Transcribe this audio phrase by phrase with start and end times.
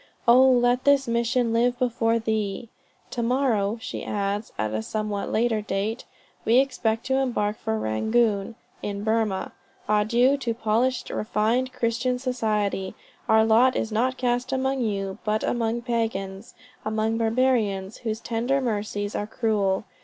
[0.27, 2.69] Oh, let this mission live before thee!"
[3.11, 6.05] "To morrow," she adds, at a somewhat later date,
[6.43, 9.51] "we expect to embark for Rangoon, (in Burmah.)
[9.87, 12.95] Adieu to polished, refined, Christian society.
[13.29, 19.13] Our lot is not cast among you, but among pagans, among barbarians, whose tender mercies
[19.13, 19.85] are cruel.